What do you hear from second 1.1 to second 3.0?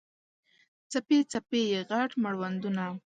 څپې یې، غټ مړوندونه